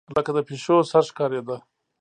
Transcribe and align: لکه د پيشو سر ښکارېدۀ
لکه 0.15 0.31
د 0.33 0.39
پيشو 0.47 0.75
سر 0.91 1.03
ښکارېدۀ 1.09 1.57